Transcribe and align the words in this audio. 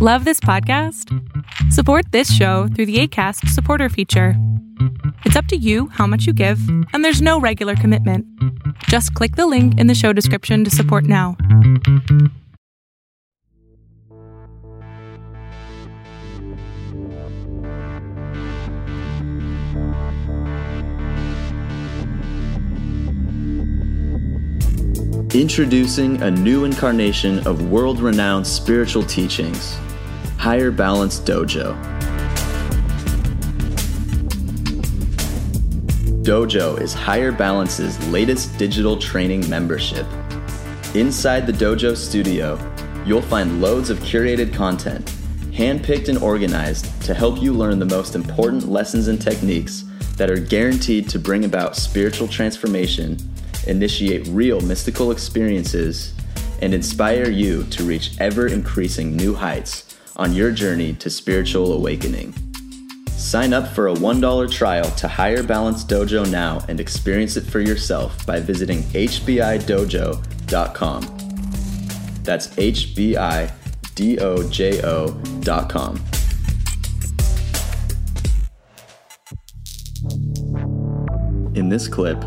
Love 0.00 0.24
this 0.24 0.38
podcast? 0.38 1.12
Support 1.72 2.12
this 2.12 2.32
show 2.32 2.68
through 2.68 2.86
the 2.86 3.00
ACAST 3.00 3.48
supporter 3.48 3.88
feature. 3.88 4.34
It's 5.24 5.34
up 5.34 5.46
to 5.46 5.56
you 5.56 5.88
how 5.88 6.06
much 6.06 6.24
you 6.24 6.32
give, 6.32 6.60
and 6.92 7.04
there's 7.04 7.20
no 7.20 7.40
regular 7.40 7.74
commitment. 7.74 8.24
Just 8.84 9.12
click 9.14 9.34
the 9.34 9.48
link 9.48 9.76
in 9.76 9.88
the 9.88 9.96
show 9.96 10.12
description 10.12 10.62
to 10.62 10.70
support 10.70 11.02
now. 11.02 11.36
Introducing 25.34 26.22
a 26.22 26.30
new 26.30 26.64
incarnation 26.64 27.44
of 27.48 27.68
world 27.68 27.98
renowned 27.98 28.46
spiritual 28.46 29.02
teachings 29.02 29.76
Higher 30.48 30.70
Balance 30.70 31.20
Dojo. 31.20 31.76
Dojo 36.22 36.80
is 36.80 36.94
Higher 36.94 37.32
Balance's 37.32 37.98
latest 38.08 38.56
digital 38.56 38.96
training 38.96 39.46
membership. 39.50 40.06
Inside 40.94 41.46
the 41.46 41.52
Dojo 41.52 41.94
studio, 41.94 42.58
you'll 43.04 43.20
find 43.20 43.60
loads 43.60 43.90
of 43.90 43.98
curated 43.98 44.54
content, 44.54 45.04
handpicked 45.52 46.08
and 46.08 46.16
organized 46.16 47.02
to 47.02 47.12
help 47.12 47.42
you 47.42 47.52
learn 47.52 47.78
the 47.78 47.84
most 47.84 48.14
important 48.14 48.70
lessons 48.70 49.08
and 49.08 49.20
techniques 49.20 49.84
that 50.16 50.30
are 50.30 50.40
guaranteed 50.40 51.10
to 51.10 51.18
bring 51.18 51.44
about 51.44 51.76
spiritual 51.76 52.26
transformation 52.26 53.18
initiate 53.66 54.26
real 54.28 54.62
mystical 54.62 55.10
experiences, 55.10 56.14
and 56.62 56.72
inspire 56.72 57.28
you 57.28 57.64
to 57.64 57.84
reach 57.84 58.18
ever 58.18 58.46
increasing 58.46 59.14
new 59.14 59.34
heights 59.34 59.87
on 60.18 60.32
your 60.32 60.50
journey 60.50 60.92
to 60.94 61.08
spiritual 61.08 61.72
awakening. 61.72 62.34
Sign 63.10 63.52
up 63.52 63.68
for 63.68 63.88
a 63.88 63.94
$1 63.94 64.50
trial 64.50 64.90
to 64.92 65.08
Higher 65.08 65.42
Balance 65.42 65.84
Dojo 65.84 66.30
now 66.30 66.64
and 66.68 66.80
experience 66.80 67.36
it 67.36 67.44
for 67.44 67.60
yourself 67.60 68.24
by 68.26 68.40
visiting 68.40 68.82
hbidojo.com. 68.84 70.22
That's 72.22 72.48
hbidojo.com. 72.48 73.58
In 81.54 81.68
this 81.68 81.88
clip, 81.88 82.22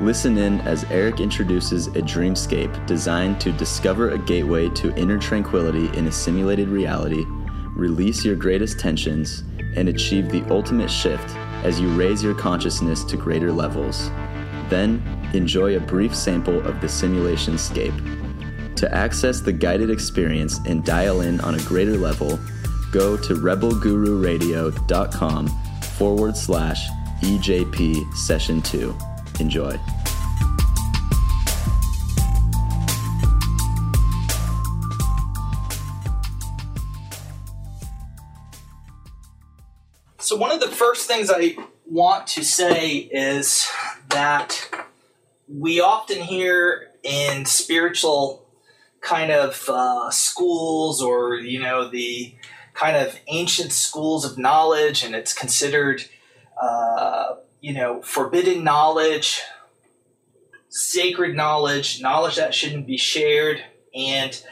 Listen 0.00 0.38
in 0.38 0.62
as 0.62 0.84
Eric 0.84 1.20
introduces 1.20 1.88
a 1.88 2.00
dreamscape 2.00 2.86
designed 2.86 3.38
to 3.38 3.52
discover 3.52 4.12
a 4.12 4.18
gateway 4.18 4.70
to 4.70 4.96
inner 4.96 5.18
tranquility 5.18 5.94
in 5.96 6.06
a 6.06 6.12
simulated 6.12 6.68
reality, 6.68 7.26
release 7.76 8.24
your 8.24 8.34
greatest 8.34 8.78
tensions, 8.78 9.44
and 9.76 9.90
achieve 9.90 10.30
the 10.30 10.42
ultimate 10.48 10.90
shift 10.90 11.36
as 11.64 11.78
you 11.78 11.90
raise 11.90 12.22
your 12.22 12.34
consciousness 12.34 13.04
to 13.04 13.18
greater 13.18 13.52
levels. 13.52 14.08
Then, 14.70 15.02
enjoy 15.34 15.76
a 15.76 15.80
brief 15.80 16.14
sample 16.14 16.66
of 16.66 16.80
the 16.80 16.88
simulation 16.88 17.58
scape. 17.58 17.92
To 18.76 18.90
access 18.94 19.40
the 19.40 19.52
guided 19.52 19.90
experience 19.90 20.60
and 20.66 20.82
dial 20.82 21.20
in 21.20 21.42
on 21.42 21.56
a 21.56 21.62
greater 21.64 21.98
level, 21.98 22.40
go 22.90 23.18
to 23.18 23.34
rebelgururadio.com 23.34 25.48
forward 25.98 26.38
slash 26.38 26.88
EJP 27.20 28.14
Session 28.14 28.62
2. 28.62 28.96
Enjoy. 29.40 29.80
So, 40.18 40.36
one 40.36 40.52
of 40.52 40.60
the 40.60 40.68
first 40.68 41.08
things 41.08 41.30
I 41.34 41.56
want 41.86 42.26
to 42.28 42.44
say 42.44 43.08
is 43.10 43.66
that 44.10 44.70
we 45.48 45.80
often 45.80 46.18
hear 46.18 46.88
in 47.02 47.46
spiritual 47.46 48.46
kind 49.00 49.32
of 49.32 49.68
uh, 49.70 50.10
schools 50.10 51.00
or, 51.00 51.36
you 51.36 51.58
know, 51.58 51.88
the 51.88 52.34
kind 52.74 52.96
of 52.96 53.18
ancient 53.28 53.72
schools 53.72 54.30
of 54.30 54.36
knowledge, 54.36 55.02
and 55.02 55.14
it's 55.14 55.32
considered. 55.32 56.04
Uh, 56.60 57.36
you 57.60 57.74
know, 57.74 58.02
forbidden 58.02 58.64
knowledge, 58.64 59.40
sacred 60.68 61.34
knowledge, 61.34 62.00
knowledge 62.00 62.36
that 62.36 62.54
shouldn't 62.54 62.86
be 62.86 62.96
shared. 62.96 63.62
And 63.94 64.42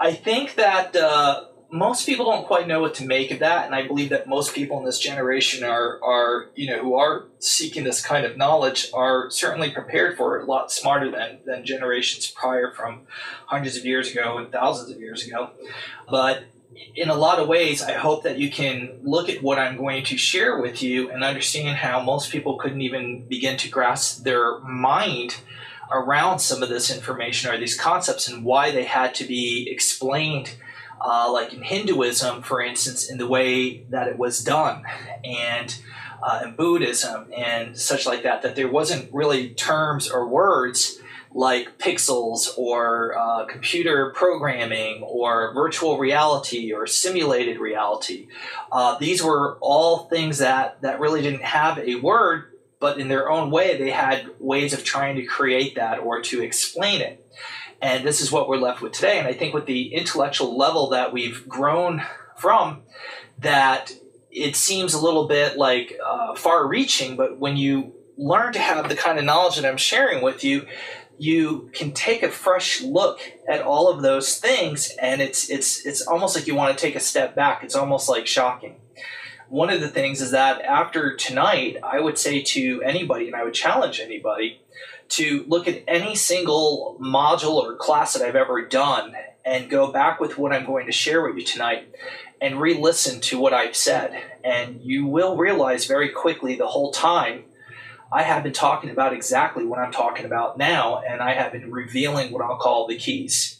I 0.00 0.12
think 0.12 0.54
that 0.56 0.96
uh, 0.96 1.44
most 1.70 2.06
people 2.06 2.24
don't 2.24 2.46
quite 2.46 2.66
know 2.66 2.80
what 2.80 2.94
to 2.94 3.06
make 3.06 3.30
of 3.30 3.40
that. 3.40 3.66
And 3.66 3.74
I 3.74 3.86
believe 3.86 4.08
that 4.10 4.26
most 4.26 4.54
people 4.54 4.78
in 4.78 4.84
this 4.84 4.98
generation 4.98 5.64
are, 5.64 6.02
are, 6.02 6.46
you 6.54 6.70
know, 6.70 6.82
who 6.82 6.94
are 6.94 7.26
seeking 7.38 7.84
this 7.84 8.04
kind 8.04 8.24
of 8.24 8.36
knowledge 8.36 8.90
are 8.94 9.30
certainly 9.30 9.70
prepared 9.70 10.16
for 10.16 10.38
it, 10.38 10.44
a 10.44 10.46
lot 10.46 10.72
smarter 10.72 11.10
than, 11.10 11.38
than 11.44 11.64
generations 11.64 12.26
prior 12.28 12.72
from 12.72 13.02
hundreds 13.46 13.76
of 13.76 13.84
years 13.84 14.10
ago 14.10 14.38
and 14.38 14.50
thousands 14.50 14.90
of 14.90 15.00
years 15.00 15.26
ago. 15.26 15.50
But 16.08 16.44
in 16.94 17.08
a 17.08 17.14
lot 17.14 17.38
of 17.38 17.48
ways, 17.48 17.82
I 17.82 17.92
hope 17.92 18.24
that 18.24 18.38
you 18.38 18.50
can 18.50 19.00
look 19.02 19.28
at 19.28 19.42
what 19.42 19.58
I'm 19.58 19.76
going 19.76 20.04
to 20.04 20.16
share 20.16 20.60
with 20.60 20.82
you 20.82 21.10
and 21.10 21.24
understand 21.24 21.76
how 21.76 22.02
most 22.02 22.30
people 22.30 22.56
couldn't 22.58 22.82
even 22.82 23.26
begin 23.26 23.56
to 23.58 23.68
grasp 23.68 24.24
their 24.24 24.58
mind 24.60 25.36
around 25.90 26.40
some 26.40 26.62
of 26.62 26.68
this 26.68 26.94
information 26.94 27.50
or 27.50 27.56
these 27.56 27.78
concepts 27.78 28.28
and 28.28 28.44
why 28.44 28.70
they 28.70 28.84
had 28.84 29.14
to 29.14 29.24
be 29.24 29.68
explained, 29.70 30.54
uh, 31.00 31.30
like 31.32 31.54
in 31.54 31.62
Hinduism, 31.62 32.42
for 32.42 32.60
instance, 32.60 33.10
in 33.10 33.18
the 33.18 33.26
way 33.26 33.84
that 33.90 34.08
it 34.08 34.18
was 34.18 34.44
done, 34.44 34.84
and 35.24 35.78
uh, 36.22 36.40
in 36.44 36.56
Buddhism 36.56 37.32
and 37.34 37.78
such 37.78 38.06
like 38.06 38.22
that, 38.24 38.42
that 38.42 38.56
there 38.56 38.70
wasn't 38.70 39.12
really 39.12 39.50
terms 39.50 40.10
or 40.10 40.28
words 40.28 40.98
like 41.34 41.78
pixels 41.78 42.56
or 42.56 43.16
uh, 43.16 43.44
computer 43.44 44.10
programming 44.14 45.02
or 45.02 45.52
virtual 45.54 45.98
reality 45.98 46.72
or 46.72 46.86
simulated 46.86 47.58
reality. 47.58 48.28
Uh, 48.72 48.98
these 48.98 49.22
were 49.22 49.58
all 49.60 50.06
things 50.08 50.38
that, 50.38 50.80
that 50.82 51.00
really 51.00 51.22
didn't 51.22 51.42
have 51.42 51.78
a 51.78 51.96
word, 51.96 52.52
but 52.80 52.98
in 52.98 53.08
their 53.08 53.30
own 53.30 53.50
way, 53.50 53.76
they 53.76 53.90
had 53.90 54.30
ways 54.38 54.72
of 54.72 54.84
trying 54.84 55.16
to 55.16 55.24
create 55.24 55.74
that 55.74 55.98
or 55.98 56.20
to 56.22 56.42
explain 56.42 57.00
it. 57.00 57.24
And 57.80 58.04
this 58.04 58.20
is 58.20 58.32
what 58.32 58.48
we're 58.48 58.56
left 58.56 58.80
with 58.80 58.92
today. 58.92 59.18
And 59.18 59.28
I 59.28 59.32
think 59.32 59.54
with 59.54 59.66
the 59.66 59.94
intellectual 59.94 60.56
level 60.56 60.90
that 60.90 61.12
we've 61.12 61.48
grown 61.48 62.02
from, 62.36 62.82
that 63.38 63.92
it 64.30 64.56
seems 64.56 64.94
a 64.94 65.00
little 65.00 65.26
bit 65.26 65.56
like 65.56 65.98
uh, 66.04 66.34
far 66.34 66.66
reaching, 66.66 67.16
but 67.16 67.38
when 67.38 67.56
you 67.56 67.92
learn 68.16 68.52
to 68.52 68.58
have 68.58 68.88
the 68.88 68.96
kind 68.96 69.18
of 69.18 69.24
knowledge 69.24 69.56
that 69.56 69.64
I'm 69.64 69.76
sharing 69.76 70.22
with 70.22 70.42
you, 70.42 70.66
you 71.18 71.70
can 71.72 71.92
take 71.92 72.22
a 72.22 72.30
fresh 72.30 72.80
look 72.80 73.20
at 73.48 73.60
all 73.62 73.88
of 73.88 74.02
those 74.02 74.38
things 74.38 74.90
and 75.00 75.20
it's 75.20 75.50
it's 75.50 75.84
it's 75.84 76.02
almost 76.02 76.36
like 76.36 76.46
you 76.46 76.54
want 76.54 76.76
to 76.76 76.80
take 76.80 76.94
a 76.94 77.00
step 77.00 77.34
back. 77.34 77.62
It's 77.64 77.74
almost 77.74 78.08
like 78.08 78.26
shocking. 78.26 78.76
One 79.48 79.70
of 79.70 79.80
the 79.80 79.88
things 79.88 80.20
is 80.20 80.30
that 80.32 80.62
after 80.62 81.16
tonight 81.16 81.78
i 81.82 81.98
would 81.98 82.18
say 82.18 82.42
to 82.42 82.82
anybody 82.82 83.26
and 83.26 83.34
i 83.34 83.42
would 83.42 83.54
challenge 83.54 83.98
anybody 83.98 84.60
to 85.08 85.44
look 85.48 85.66
at 85.66 85.82
any 85.88 86.14
single 86.14 86.98
module 87.00 87.54
or 87.54 87.74
class 87.74 88.12
that 88.12 88.22
i've 88.22 88.36
ever 88.36 88.60
done 88.66 89.14
and 89.46 89.70
go 89.70 89.90
back 89.90 90.20
with 90.20 90.36
what 90.36 90.52
i'm 90.52 90.66
going 90.66 90.84
to 90.84 90.92
share 90.92 91.22
with 91.22 91.36
you 91.36 91.44
tonight 91.44 91.88
and 92.42 92.60
re-listen 92.60 93.20
to 93.20 93.38
what 93.38 93.54
i've 93.54 93.74
said. 93.74 94.22
And 94.44 94.82
you 94.82 95.06
will 95.06 95.36
realize 95.36 95.86
very 95.86 96.10
quickly 96.10 96.54
the 96.56 96.66
whole 96.66 96.92
time 96.92 97.44
I 98.10 98.22
have 98.22 98.42
been 98.42 98.52
talking 98.52 98.90
about 98.90 99.12
exactly 99.12 99.64
what 99.64 99.78
I'm 99.78 99.92
talking 99.92 100.24
about 100.24 100.56
now, 100.56 100.98
and 100.98 101.20
I 101.20 101.34
have 101.34 101.52
been 101.52 101.70
revealing 101.70 102.32
what 102.32 102.42
I'll 102.42 102.56
call 102.56 102.86
the 102.86 102.96
keys 102.96 103.58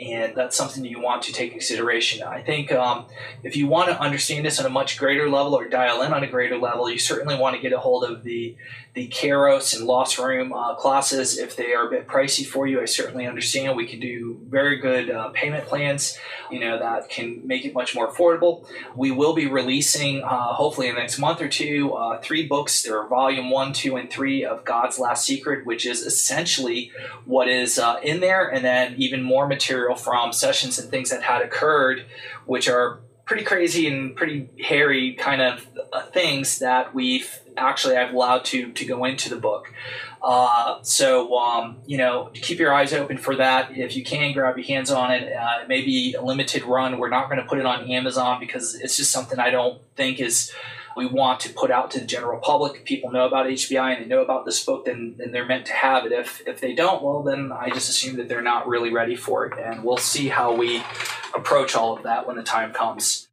and 0.00 0.34
that's 0.36 0.56
something 0.56 0.84
you 0.84 1.00
want 1.00 1.22
to 1.22 1.32
take 1.32 1.50
consideration. 1.50 2.22
I 2.22 2.42
think 2.42 2.70
um, 2.72 3.06
if 3.42 3.56
you 3.56 3.66
want 3.66 3.88
to 3.90 4.00
understand 4.00 4.46
this 4.46 4.60
on 4.60 4.66
a 4.66 4.70
much 4.70 4.98
greater 4.98 5.28
level 5.28 5.54
or 5.54 5.68
dial 5.68 6.02
in 6.02 6.12
on 6.12 6.22
a 6.22 6.28
greater 6.28 6.56
level, 6.56 6.88
you 6.88 6.98
certainly 6.98 7.36
want 7.36 7.56
to 7.56 7.62
get 7.62 7.72
a 7.72 7.78
hold 7.78 8.04
of 8.04 8.22
the 8.22 8.56
the 8.94 9.08
Kairos 9.08 9.76
and 9.76 9.86
Lost 9.86 10.18
Room 10.18 10.52
uh, 10.52 10.74
classes. 10.74 11.38
If 11.38 11.54
they 11.54 11.74
are 11.74 11.86
a 11.86 11.90
bit 11.90 12.08
pricey 12.08 12.44
for 12.44 12.66
you, 12.66 12.80
I 12.80 12.86
certainly 12.86 13.26
understand. 13.26 13.76
We 13.76 13.86
can 13.86 14.00
do 14.00 14.40
very 14.48 14.78
good 14.78 15.10
uh, 15.10 15.28
payment 15.28 15.66
plans, 15.66 16.18
you 16.50 16.58
know, 16.58 16.78
that 16.78 17.08
can 17.08 17.46
make 17.46 17.64
it 17.64 17.72
much 17.72 17.94
more 17.94 18.10
affordable. 18.10 18.66
We 18.96 19.12
will 19.12 19.32
be 19.32 19.46
releasing, 19.46 20.24
uh, 20.24 20.54
hopefully 20.54 20.88
in 20.88 20.96
the 20.96 21.00
next 21.00 21.18
month 21.18 21.40
or 21.40 21.48
two, 21.48 21.92
uh, 21.94 22.20
three 22.20 22.46
books. 22.46 22.82
There 22.82 22.98
are 22.98 23.06
volume 23.06 23.50
one, 23.50 23.72
two, 23.72 23.96
and 23.96 24.10
three 24.10 24.44
of 24.44 24.64
God's 24.64 24.98
Last 24.98 25.24
Secret, 25.24 25.64
which 25.64 25.86
is 25.86 26.02
essentially 26.02 26.90
what 27.24 27.48
is 27.48 27.78
uh, 27.78 28.00
in 28.02 28.18
there, 28.18 28.48
and 28.48 28.64
then 28.64 28.94
even 28.98 29.22
more 29.22 29.46
material 29.46 29.94
from 29.94 30.32
sessions 30.32 30.80
and 30.80 30.90
things 30.90 31.10
that 31.10 31.22
had 31.22 31.42
occurred, 31.42 32.06
which 32.44 32.68
are 32.68 33.00
pretty 33.30 33.44
crazy 33.44 33.86
and 33.86 34.16
pretty 34.16 34.48
hairy 34.60 35.14
kind 35.14 35.40
of 35.40 35.64
uh, 35.92 36.02
things 36.06 36.58
that 36.58 36.92
we've 36.92 37.38
actually 37.56 37.96
I've 37.96 38.12
allowed 38.12 38.44
to 38.46 38.72
to 38.72 38.84
go 38.84 39.04
into 39.04 39.30
the 39.30 39.36
book. 39.36 39.72
Uh, 40.20 40.82
so, 40.82 41.38
um, 41.38 41.76
you 41.86 41.96
know, 41.96 42.32
keep 42.34 42.58
your 42.58 42.74
eyes 42.74 42.92
open 42.92 43.18
for 43.18 43.36
that. 43.36 43.70
If 43.78 43.94
you 43.96 44.02
can, 44.02 44.32
grab 44.32 44.58
your 44.58 44.66
hands 44.66 44.90
on 44.90 45.12
it. 45.12 45.32
Uh, 45.32 45.60
it 45.62 45.68
may 45.68 45.82
be 45.82 46.14
a 46.14 46.22
limited 46.22 46.64
run. 46.64 46.98
We're 46.98 47.08
not 47.08 47.30
going 47.30 47.40
to 47.40 47.46
put 47.46 47.60
it 47.60 47.66
on 47.66 47.88
Amazon 47.88 48.40
because 48.40 48.74
it's 48.74 48.96
just 48.96 49.12
something 49.12 49.38
I 49.38 49.50
don't 49.50 49.80
think 49.94 50.18
is 50.18 50.52
we 50.96 51.06
want 51.06 51.38
to 51.40 51.52
put 51.52 51.70
out 51.70 51.92
to 51.92 52.00
the 52.00 52.06
general 52.06 52.40
public. 52.40 52.84
People 52.84 53.12
know 53.12 53.28
about 53.28 53.46
HBI 53.46 53.94
and 53.94 54.04
they 54.04 54.08
know 54.08 54.22
about 54.22 54.44
this 54.44 54.62
book, 54.64 54.86
then, 54.86 55.14
then 55.18 55.30
they're 55.30 55.46
meant 55.46 55.66
to 55.66 55.72
have 55.72 56.04
it. 56.04 56.10
If, 56.10 56.42
if 56.48 56.60
they 56.60 56.74
don't, 56.74 57.00
well, 57.00 57.22
then 57.22 57.52
I 57.52 57.70
just 57.70 57.88
assume 57.88 58.16
that 58.16 58.28
they're 58.28 58.42
not 58.42 58.66
really 58.66 58.92
ready 58.92 59.14
for 59.14 59.46
it. 59.46 59.56
And 59.56 59.84
we'll 59.84 59.98
see 59.98 60.26
how 60.26 60.52
we 60.52 60.82
approach 61.34 61.74
all 61.74 61.96
of 61.96 62.02
that 62.04 62.26
when 62.26 62.36
the 62.36 62.42
time 62.42 62.72
comes. 62.72 63.28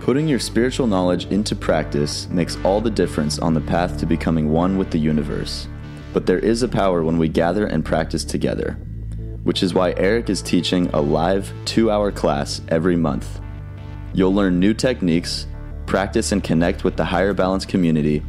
Putting 0.00 0.26
your 0.26 0.40
spiritual 0.40 0.88
knowledge 0.88 1.26
into 1.26 1.54
practice 1.54 2.28
makes 2.28 2.58
all 2.64 2.80
the 2.80 2.90
difference 2.90 3.38
on 3.38 3.54
the 3.54 3.60
path 3.60 3.98
to 3.98 4.06
becoming 4.06 4.50
one 4.50 4.76
with 4.76 4.90
the 4.90 4.98
universe. 4.98 5.68
But 6.12 6.26
there 6.26 6.40
is 6.40 6.64
a 6.64 6.68
power 6.68 7.04
when 7.04 7.18
we 7.18 7.28
gather 7.28 7.66
and 7.66 7.84
practice 7.84 8.24
together, 8.24 8.72
which 9.44 9.62
is 9.62 9.74
why 9.74 9.92
Eric 9.96 10.28
is 10.28 10.42
teaching 10.42 10.88
a 10.88 11.00
live 11.00 11.52
two 11.64 11.88
hour 11.88 12.10
class 12.10 12.60
every 12.68 12.96
month. 12.96 13.40
You'll 14.12 14.34
learn 14.34 14.58
new 14.58 14.74
techniques, 14.74 15.46
practice 15.86 16.32
and 16.32 16.42
connect 16.42 16.82
with 16.82 16.96
the 16.96 17.04
higher 17.04 17.32
balance 17.32 17.64
community, 17.64 18.24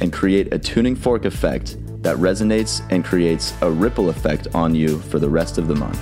and 0.00 0.12
create 0.12 0.52
a 0.52 0.58
tuning 0.58 0.94
fork 0.94 1.24
effect 1.24 1.78
that 2.04 2.16
resonates 2.18 2.86
and 2.90 3.04
creates 3.04 3.52
a 3.62 3.70
ripple 3.70 4.10
effect 4.10 4.46
on 4.54 4.74
you 4.74 4.98
for 5.00 5.18
the 5.18 5.28
rest 5.28 5.58
of 5.58 5.66
the 5.66 5.74
month. 5.74 6.00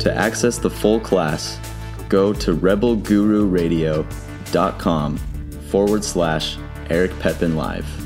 To 0.00 0.14
access 0.14 0.58
the 0.58 0.70
full 0.70 1.00
class, 1.00 1.58
go 2.08 2.32
to 2.34 2.54
rebelgururadio.com 2.54 5.16
forward 5.70 6.04
slash 6.04 6.58
Eric 6.90 7.18
Pepin 7.18 7.56
Live. 7.56 8.01